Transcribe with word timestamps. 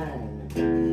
nine. 0.00 0.89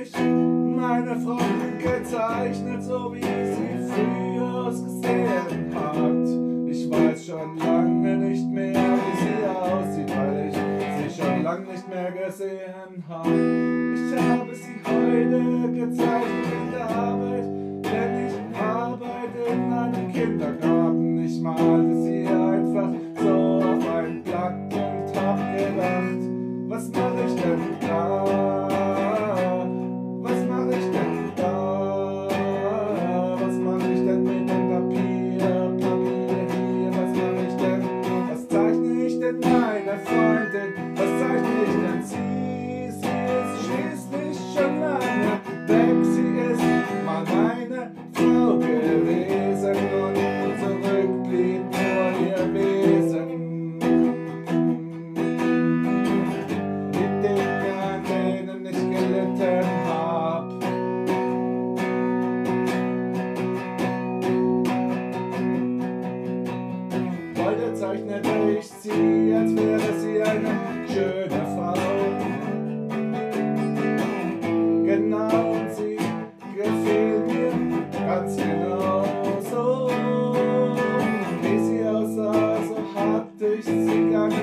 mich 0.00 0.12
meine 0.16 1.14
Freundin 1.16 1.78
gezeichnet, 1.78 2.82
so 2.82 3.12
wie 3.12 3.20
sie 3.20 3.92
früher 3.92 4.66
ausgesehen 4.66 5.74
hat. 5.74 6.70
Ich 6.70 6.90
weiß 6.90 7.26
schon 7.26 7.58
lange 7.58 8.16
nicht 8.16 8.46
mehr, 8.48 8.74
wie 8.74 9.16
sie 9.20 9.46
aussieht, 9.46 10.10
weil 10.16 10.48
ich 10.48 11.14
sie 11.14 11.22
schon 11.22 11.42
lange 11.42 11.66
nicht 11.66 11.88
mehr 11.88 12.12
gesehen 12.12 13.04
habe. 13.08 13.28
Ich 13.94 14.20
habe 14.20 14.54
sie 14.54 14.80
heute 14.84 15.72
gezeichnet 15.72 16.46
in 16.50 16.72
der 16.72 17.09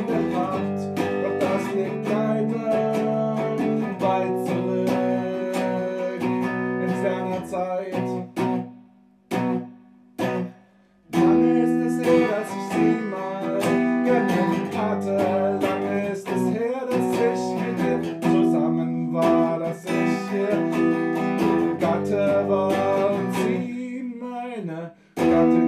keiner 0.07 0.97
doch 1.23 1.39
das 1.39 1.63
liegt 1.75 2.09
keinem 2.09 2.57
weit 3.99 4.45
zurück 4.45 4.89
in 6.81 6.91
seiner 7.03 7.45
Zeit. 7.45 7.93
Lange 11.11 11.51
ist 11.63 11.79
es 11.87 11.95
her, 12.05 12.27
dass 12.31 12.49
ich 12.57 12.67
sie 12.73 12.95
mal 13.11 13.59
genannt 14.05 14.73
hatte, 14.77 15.59
lange 15.61 16.09
ist 16.09 16.27
es 16.27 16.43
her, 16.53 16.81
dass 16.89 17.07
ich 17.13 17.43
mit 17.61 18.05
ihr 18.05 18.21
zusammen 18.21 19.13
war, 19.13 19.59
dass 19.59 19.83
ich 19.83 20.33
ihr 20.33 21.75
Gatte 21.79 22.45
war 22.47 23.11
und 23.11 23.33
sie 23.33 24.13
meine 24.19 24.91
Gatte. 25.15 25.66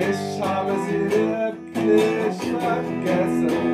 Krishna, 0.00 0.64
Vasudeva 0.64 1.52
Krishna, 1.74 2.72
Kesa 3.04 3.69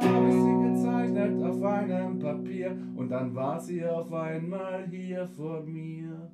habe 0.00 0.28
ich 0.28 0.34
sie 0.34 0.68
gezeichnet 0.68 1.42
auf 1.42 1.62
einem 1.62 2.18
Papier 2.18 2.76
und 2.96 3.08
dann 3.08 3.34
war 3.34 3.60
sie 3.60 3.84
auf 3.84 4.12
einmal 4.12 4.86
hier 4.88 5.26
vor 5.26 5.62
mir. 5.62 6.30